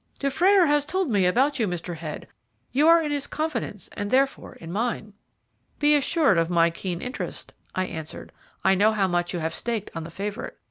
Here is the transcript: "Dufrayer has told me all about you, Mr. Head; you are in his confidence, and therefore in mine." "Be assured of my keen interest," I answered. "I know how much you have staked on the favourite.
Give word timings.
"Dufrayer 0.17 0.65
has 0.65 0.83
told 0.83 1.11
me 1.11 1.25
all 1.25 1.29
about 1.29 1.59
you, 1.59 1.67
Mr. 1.67 1.95
Head; 1.97 2.27
you 2.71 2.87
are 2.87 2.99
in 3.03 3.11
his 3.11 3.27
confidence, 3.27 3.87
and 3.95 4.09
therefore 4.09 4.55
in 4.55 4.71
mine." 4.71 5.13
"Be 5.77 5.93
assured 5.93 6.39
of 6.39 6.49
my 6.49 6.71
keen 6.71 7.03
interest," 7.03 7.53
I 7.75 7.85
answered. 7.85 8.31
"I 8.63 8.73
know 8.73 8.93
how 8.93 9.07
much 9.07 9.31
you 9.31 9.37
have 9.41 9.53
staked 9.53 9.91
on 9.93 10.03
the 10.03 10.09
favourite. 10.09 10.53